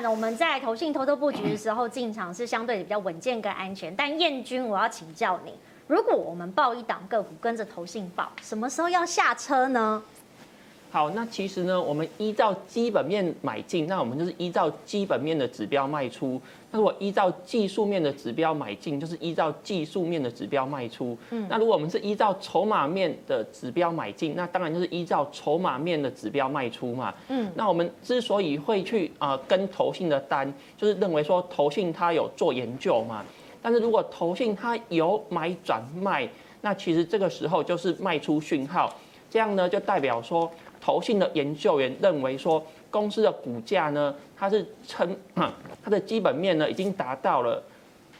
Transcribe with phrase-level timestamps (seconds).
[0.00, 3.94] 然呢，我们在投信偷偷布局的时候进场是相对比较稳健跟安全。
[3.94, 5.52] 但燕君，我要请教你，
[5.86, 10.02] 如果我们报一档个股跟着投信报，什么时候要下车呢？
[10.92, 16.40] 好，那其实呢，我们依照基本面买进，那我们就是依照基本面的指标卖出。
[16.72, 21.16] 那如果依照技术面的指标买进，就是依照技术面的指标卖出。
[21.30, 27.14] 嗯，那如果我们是依照筹码面的指标买进，那当然就是依照筹码面的指标卖出嘛。
[27.28, 33.24] 嗯，那我们之所以会去啊跟投信的单，就是认为说投信它有做研究嘛。
[33.62, 36.28] 但是如果投信它有买转卖，
[36.62, 38.92] 那其实这个时候就是卖出讯号，
[39.30, 40.50] 这样呢就代表说。
[40.80, 45.14] 投信的研究员认为说，公司的股价呢，它是撑，
[45.84, 47.62] 它的基本面呢已经达到了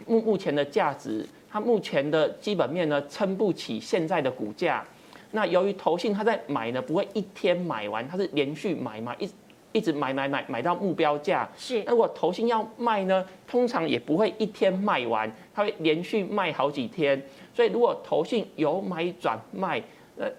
[0.06, 4.84] 目目前的价值，它目前的基本面呢撑不起现在的股价。
[5.30, 9.30] 那由于投信它在买呢，不会一天买完，它是连续买嘛，一
[9.72, 11.48] 一直买买买买到目标价。
[11.56, 11.82] 是。
[11.84, 17.20] 那如果投信要卖呢，通常也不会一天卖完，它会连续卖好几天。
[17.54, 19.82] 所以如果投信由买转卖。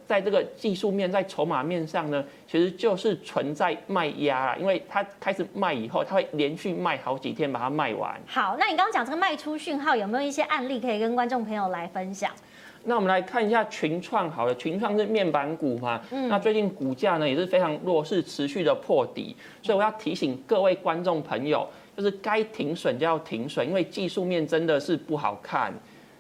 [0.07, 8.19] 在这个技术面，在筹码面上呢，其实就是存在卖压啦，因为它开始卖以后，它会连续卖好几天，把它卖完。
[8.25, 12.31] 好，那你刚刚讲这个卖出讯号，有没有一些案例可以跟观众朋友来分享？
[12.83, 25.71] 那我们来看一下群创，好了，群创是面板股嘛，嗯，那最近股价呢也是非常弱势，持续的破底，所以我要提醒各位观众朋友，就是该停损就要停损，因为技术面真的是不好看。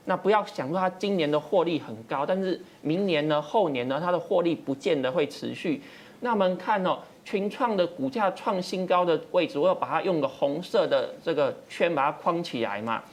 [0.05, 5.81] 那不要想说它今年的获利很高，但是明年呢、后年呢，它的获利不见得会持续。
[6.21, 13.03] 那我们看哦，群创的股价创新高的位置，我要把它用个红色的这个圈把它框起来嘛。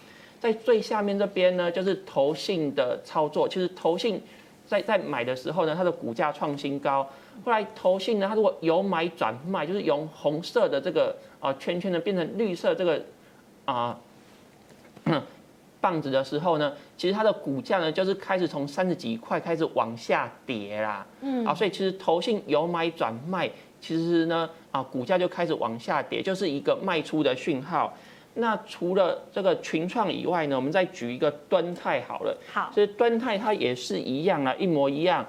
[0.40, 3.48] 在最下面这边呢，就是投信的操作。
[3.48, 4.22] 其实投信
[4.66, 7.06] 在在买的时候呢，它的股价创新高。
[7.44, 13.02] 后来投信呢，它如果由买转卖，就是由红色的这个啊圈圈呢变成绿色这个
[13.64, 13.98] 啊。
[15.80, 23.50] 棒子的时候呢，其实它的股价呢就是开始从三十几块开始往下跌啦，嗯，啊，所以其实投信由买转卖，
[23.80, 27.92] 其实呢啊股价就开始往下跌，就是一个卖出的讯号。
[28.34, 35.26] 那除了这个群创以外呢，我们再举一个端泰好了，好，所以端泰它也是一样啊，一模一样。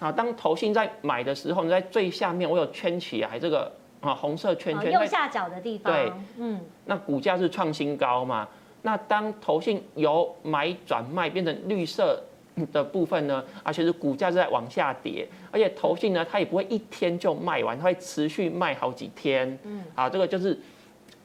[0.00, 3.70] 啊，当投信在买的时候，你在最下面我有圈起来这个
[4.00, 8.46] 啊红色圈圈，右下角的地方，对，嗯，那股价是创新高嘛。
[8.82, 12.22] 那当投信由买转卖变成绿色
[12.72, 13.44] 的部分呢？
[13.62, 19.58] 而且是股价是在往下跌，而且投信呢，它也不会一天就卖完，它会持续卖好几天。
[19.64, 20.58] 嗯，啊，这个就是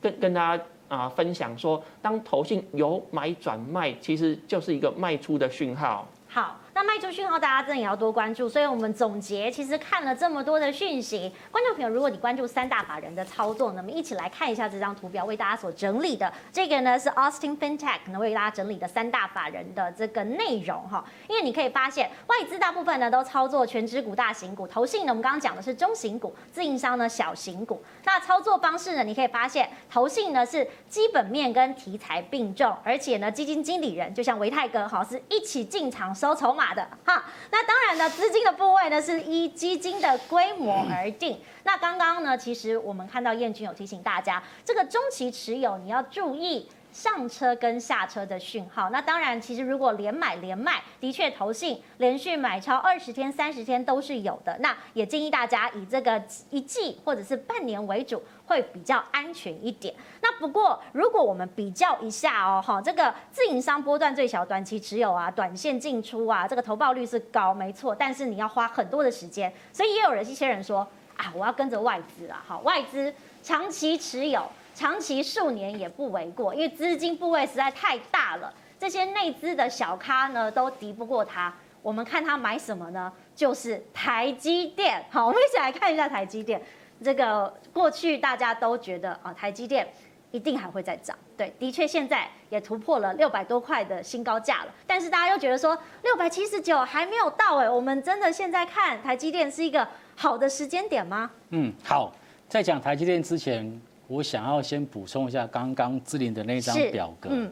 [0.01, 6.07] 跟跟大家啊分享说，当投信由买转卖，其实就是一个卖出的讯号。
[6.27, 6.59] 好。
[6.83, 8.47] 卖出讯号，大家真的也要多关注。
[8.47, 21.03] 所以我们总结，其实看了这么多的讯息，观众朋友，如果你关注三大法人的操作，那么一起来看一下这张图表，为大家所整理的这个呢是 Austin FinTech 能为大家整理的三大法人的这个内容哈。
[21.29, 27.81] 因为你可以发现，外资大部分呢都操作全职股、大型股，投信呢我们刚刚讲的是中型股，自营商呢小型股。
[28.03, 36.72] 那操作方式呢，你可以发现，投信呢是基本面跟题材并重，而且呢基金经理人就像维泰哥哈是一起进场收筹码。
[36.73, 41.39] 的哈，那当然呢，资金的部位呢是依基金的规模而定。
[41.63, 46.67] 那刚刚呢，其实我们看到燕君有提醒大家，这个中期持有你要注意。
[46.93, 54.55] 上车跟下车的讯号，那当然，其实如果连买连卖，的确投信连续买超二十天、三十天都是有的。
[54.59, 56.21] 那也建议大家以这个
[56.51, 59.93] 一季或者是半年为主，会比较安全一点。
[60.21, 67.95] 那不过，如果我们比较一下哦，哈，这个自营商波段最小、短期持有啊、短线进出啊，这个投报率是高，没错。
[67.95, 70.87] 但是你要花很多的时间，所以也有人一些人说
[71.17, 73.11] 啊，我要跟着外资啊，好，外资
[73.41, 74.47] 长期持有。
[74.73, 81.53] 长期数年也不为过，因为资金部位实在太大了，这些内资的小咖呢都敌不过它。
[81.81, 83.11] 我们看它买什么呢？
[83.35, 85.03] 就是台积电。
[85.09, 86.61] 好，我们一起来看一下台积电。
[87.03, 89.85] 这个过去大家都觉得啊，台积电
[90.31, 91.17] 一定还会再涨。
[91.35, 94.73] 对，的确现在也突破了六百多块的新高价了。
[94.87, 99.85] 但是大家又觉得说六百七十九还没有到哎，我们真的现在看台积电是一个
[100.15, 101.29] 好的时间点吗？
[101.49, 102.13] 嗯，好，
[102.47, 103.81] 在讲台积电之前。
[104.07, 107.29] 我想要先补充一下刚刚志玲的那张表格。
[107.31, 107.51] 嗯，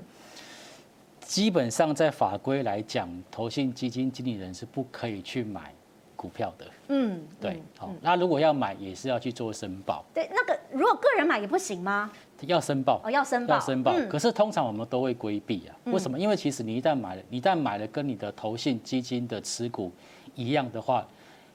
[1.21, 5.73] 基本上在法规来讲，投信基金经理人是不可以去买
[6.15, 6.65] 股票的。
[6.89, 10.03] 嗯，对，好，那如果要买，也是要去做申报。
[10.13, 12.11] 对，那个如果个人买也不行吗？
[12.41, 12.99] 要申报。
[13.03, 13.55] 哦，要申报。
[13.55, 13.93] 要申报。
[14.09, 15.75] 可是通常我们都会规避啊。
[15.85, 16.19] 为什么？
[16.19, 19.91] 因为其实你一旦买了，你一旦买了跟你的投信基金的持股
[20.35, 21.07] 一样的话，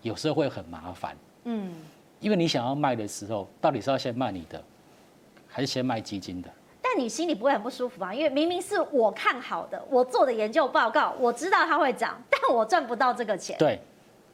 [0.03, 1.17] 有时候会很麻烦。
[1.45, 1.75] 嗯。
[2.19, 4.63] 因为你想要卖的时候，到底是要先卖你的？
[5.57, 6.51] 还是先卖基金的？
[6.83, 8.15] 但你心里不会很不舒服吗？
[8.15, 13.57] 因为明明是我看好的，我做的研究报告，我知道它会涨，但我赚不到这个钱。
[13.59, 13.81] 对，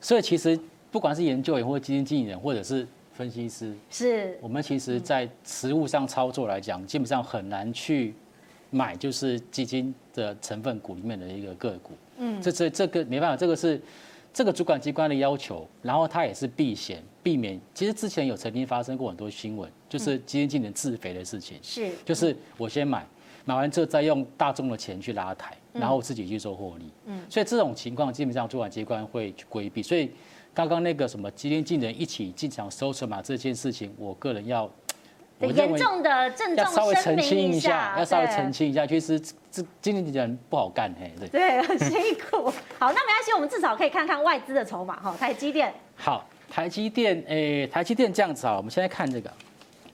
[0.00, 0.58] 所以其实
[0.90, 8.12] 不管是研究员或基金经理人，或者是分析师，是我们其实在实物上操作来讲，基本上很难去
[8.70, 11.92] 买就是基金的成分股里面的一个个股。
[12.16, 13.80] 嗯，这这这个没办法，这个是。
[14.34, 17.60] 这个主管机关的要求，然后他也是避险避免。
[17.72, 21.58] 其实之前有曾经发生过很多新闻，就是基金经理自肥的事情。
[21.62, 23.06] 是，就是我先买，
[23.44, 26.90] 买完之后再用大众的钱去拉抬，然后自己去做获利。
[27.06, 29.82] 嗯，所以这种情况基本上主管机关会去规避。
[29.82, 30.10] 所以
[30.52, 34.70] 刚刚那个什么基金经理一起进场收筹码这件事情，我个人要。
[35.40, 39.20] 严重的郑重稍微澄清一下，要稍微澄清一下，其实
[39.50, 42.48] 这经理人不好干嘿，对，对，很辛苦。
[42.78, 45.16] 好，那没关系，我们至少可以看看外资的筹码哈。
[45.18, 49.32] 台积电，好，台积电，诶，台积电这样子啊，我们现在看这个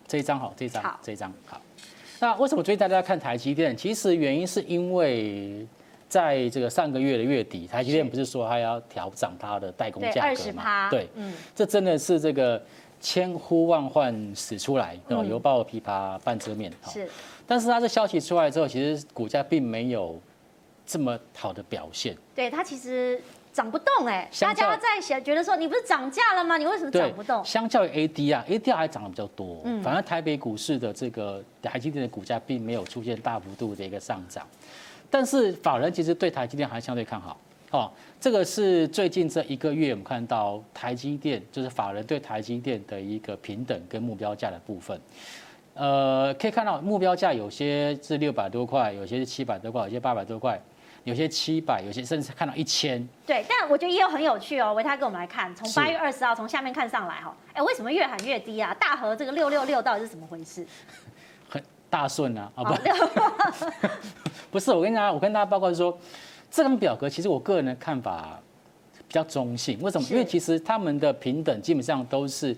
[0.09, 1.61] 这一张好，这一张，好，这一张好。
[2.19, 3.77] 那为什么最近大家看台积电？
[3.77, 5.65] 其实原因是因为
[6.09, 10.91] 在这个上个月的月底，台积电不是说它要调涨它的代工价格吗？
[10.91, 12.61] 对，嗯，这真的是这个。
[13.01, 16.73] 千呼万唤始出来，哦，犹抱琵琶半遮面。
[16.89, 17.09] 是，
[17.47, 20.21] 但是它这消息出来之后，其实股价并没有
[20.85, 22.17] 这么好的表现。
[22.35, 23.23] 对，它其实
[23.53, 26.57] 涨不动哎，大家在想，觉得说你不是涨价了吗？
[26.57, 27.45] 你为什么涨不动？
[27.45, 29.61] 相较于 AD 啊，AD 还涨得比较多。
[29.65, 34.47] 嗯，反而台北股市的这个台积电的股价并没有出现大幅度的一个上涨，
[35.11, 37.39] 但是法人其实对台积电还相对看好。
[37.71, 44.99] 哦，这个是最近这一个月我们看到台积电，就是法人对台积电的一个平等跟目标价的部分。
[45.75, 50.59] 呃，可以看到目标价有些是六百多块，有些是七百多块，有些八百多块，
[51.09, 53.07] 有些七百，有些甚至看到一千。
[53.27, 54.75] 对，但我觉得也有很有趣哦。
[54.75, 58.77] 维泰给我们来看，从八月二十号从下面看上来哈，哎，为什么越喊越低啊？
[58.79, 60.67] 大和这个六六六到底是怎么回事？
[61.49, 62.75] 很大顺啊，啊不，
[64.53, 65.99] 不是，我跟大家，我跟大家报告是说。
[66.51, 68.41] 这张表格其实我个人的看法
[69.07, 70.09] 比较中性，为什么？
[70.09, 72.57] 因为其实他们的平等基本上都是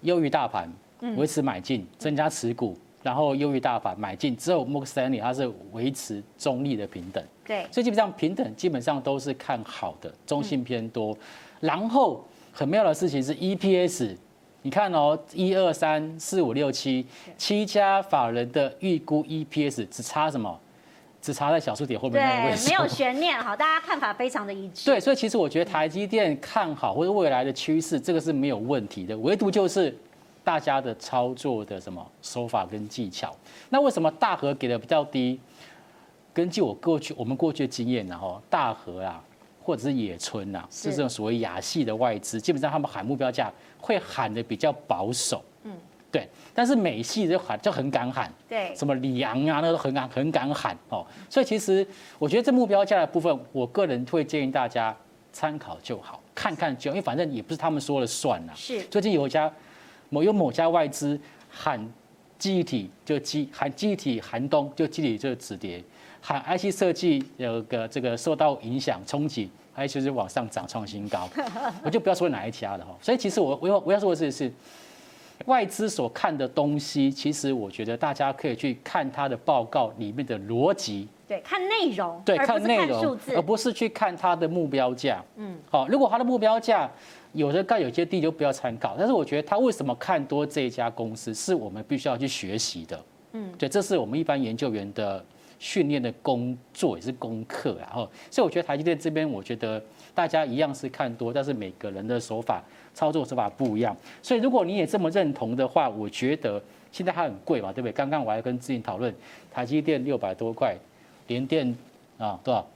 [0.00, 0.72] 优于大盘，
[1.14, 4.36] 维持买进，增加持股，然后优于大盘买进。
[4.36, 11.16] 只有 Morgan Stanley 它是维持中立的平等，对，所以基本上平等基本上都是看好的，中性偏多。
[11.60, 14.16] 然后很妙的事情是 EPS，
[14.62, 17.06] 你看哦，一二三四五六七
[17.38, 20.58] 七家法人的预估 EPS 只差什么？
[21.20, 24.84] 只差在小数点后面那个位置，没有悬念好， 大家看法非常的一致。
[24.84, 29.96] 对，所以其实我觉得台积电看好或者未来的趋势，这个是没有问题的，唯独就是
[30.44, 33.34] 大家的操作的什么手法跟技巧。
[33.70, 35.40] 那为什么大和给的比较低？
[36.32, 39.22] 根据我过去我们过去的经验然后，大和啊，
[39.62, 43.50] 或者是野村啊，是这种所谓亚系的外资，基本上他们喊目标价
[43.80, 45.42] 会喊的比较保守。
[45.62, 45.72] 嗯。
[46.10, 51.04] 对，但是美系就喊就很敢喊，对，什么里昂啊，那都很敢很敢喊哦。
[51.28, 51.84] 所以其实
[52.20, 54.96] 我觉得这目标价的部分，我个人会建议大家
[55.32, 58.52] 参考就好，看看就，因为反正也不是他们说了算呐。
[58.54, 59.52] 是，最近有一家
[60.14, 61.18] 某有某家外资
[61.50, 61.84] 喊
[62.38, 65.82] 记忆体就记喊记忆体寒冬就记忆体就止跌，
[66.20, 71.28] 喊 IC 设计有个这个受到影响冲击，还有就是往上涨创新高，
[71.82, 72.96] 我就不要说哪一家了哈。
[73.02, 74.52] 所以其实我我要我要说的是是。
[75.46, 85.22] 外资所看的东西，其实我觉得大家可以去看它的报告里面的逻辑，对，看内容，对，看内容，而不是去看它的目标价。
[85.36, 86.90] 嗯，好，如果它的目标价
[87.32, 88.94] 有的高有些地，就不要参考。
[88.98, 93.04] 但是我觉得他为什么看多这一家公司，是我们必须要去学习的。
[93.32, 95.24] 嗯，对，这是我们一般研究员的
[95.58, 97.76] 训练的工作，也是功课。
[97.80, 99.82] 然后，所以我觉得台积电这边，我觉得
[100.14, 102.62] 大家一样是看多，但是每个人的手法。
[102.94, 106.62] 操作手法不一样，所以如果你也这么认同的话，我觉得
[106.92, 107.92] 现在它很贵嘛，对不对？
[107.92, 109.12] 刚刚我还跟志颖讨论，
[109.50, 110.76] 台积电六百多块，
[111.26, 111.76] 联电
[112.18, 112.66] 啊多少？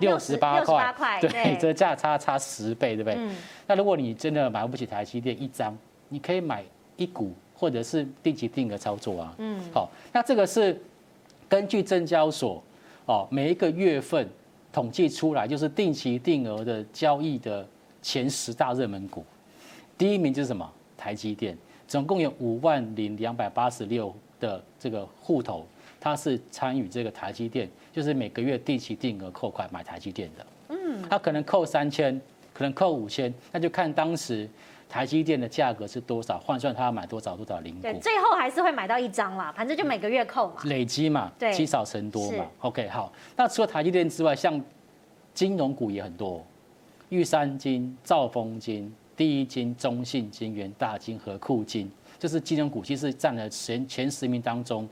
[0.00, 3.14] 六十八块，对，这价差差十倍，对不对？
[3.18, 3.36] 嗯。
[3.66, 5.76] 那如果你真的买不起台积电一张，
[6.08, 6.64] 你可以买
[6.96, 9.34] 一股或者是定期定额操作啊。
[9.38, 9.60] 嗯。
[9.72, 10.78] 好，那这个是
[11.48, 12.62] 根据证交所
[13.06, 14.28] 哦每一个月份
[14.72, 17.66] 统计出来，就是定期定额的交易的
[18.02, 19.24] 前十大热门股。
[19.96, 20.70] 第一名就是什么？
[20.96, 25.64] 台积电，总共有五万零两百八十六的这个户头，
[26.00, 30.46] 它是参与这个台积电，就是每个月定期定额扣款买台积电的。
[30.68, 32.20] 嗯，它可能扣三千，
[32.52, 34.48] 可能扣五千，那就看当时
[34.88, 37.82] 台积电的价格是多少，换算他要买多少多少零股。
[37.82, 40.62] 对，最后还是会买到一张啦，反正就每个月扣嘛。
[40.64, 42.46] 累积嘛，对，积少成多嘛。
[42.60, 43.12] OK，好。
[43.36, 44.62] 那除了台积电之外，像
[45.34, 46.44] 金融股也很多，
[47.08, 48.92] 玉山金、兆丰金。
[49.16, 51.90] 第一金、中信金、元大金、和库金，
[52.20, 54.88] 就是金融股，其实占了前前十名当中，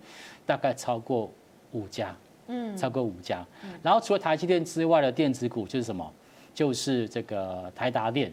[0.46, 1.30] 大概超过
[1.72, 3.44] 五家，嗯，超过五家。
[3.82, 6.10] 然后除了台积电之外的电子股就是什么？
[6.54, 8.32] 就是这个台达电。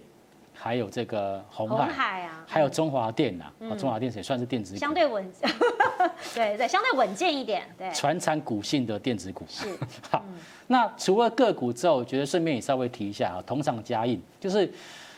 [0.55, 5.29] 还有这个红海，还有中华电呐，嗯、中华电也算是电子股，相对稳，
[6.36, 9.43] 对对，相对稳健一点，对，传产股性的电子股。
[9.50, 9.67] 是
[10.12, 10.24] 好。
[10.67, 14.72] 那除了个股之后，我觉得顺便也稍微提一下啊，同场加印，就是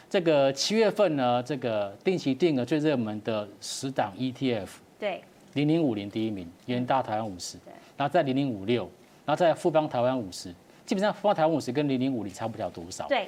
[0.10, 5.22] 这个七月份呢，这个定期定额最热门的十档 ETF，对，
[5.56, 7.58] 零零五零第一名，元大台湾五十，
[7.98, 8.84] 然后在零零五六，
[9.26, 10.54] 然后在富邦台湾五十，
[10.86, 13.28] 基本上富邦台湾五十跟零零五零差不了多少，对。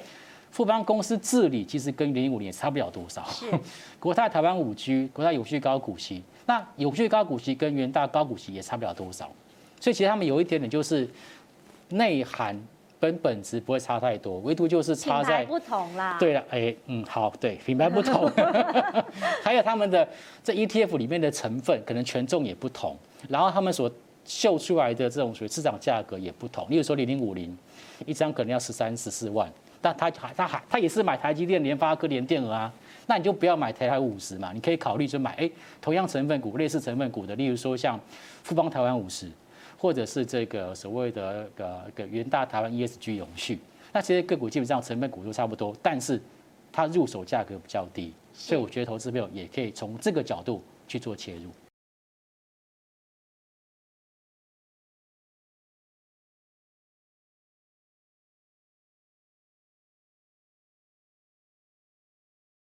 [0.50, 3.22] 富邦公司治理其实跟零零五零也差不了多少。
[3.28, 3.44] 是
[4.00, 9.30] 国泰台湾五 G，国泰永续高股息，那永续高股息跟元大高股息也差不了多少。
[9.78, 11.06] 所以其实他们有一点点就是
[11.90, 12.58] 内涵
[13.00, 16.16] 跟本质不会差太多，唯独就是差在不同啦。
[16.18, 18.30] 对了，哎，嗯，好，对，品牌不同，
[19.42, 20.06] 还有他们的
[20.42, 22.96] 这 ETF 里面的成分可能权重也不同，
[23.28, 23.90] 然后他们所
[24.24, 26.68] 秀出来的这种属于市场价格也不同。
[26.68, 27.56] 例如说零零五零
[28.06, 29.50] 一张可能要十三十四万。
[29.80, 32.68] 但他还他还他也是买台积电、联发科、联电啊，
[33.06, 35.48] 那你就不要买台台五十嘛，你可以考虑就买哎
[35.80, 37.96] 同样成分股、类似成分股的，例如说像
[38.42, 39.30] 富邦台湾五十，
[39.78, 43.60] 或者是这个所谓的呃个元大台湾 ESG 永续，
[43.92, 46.20] 那其实个股基本上成分股都差不多，但是
[46.72, 51.50] 它入手价格比较低，所以我觉得投资朋友也可以从这个角度去做切入。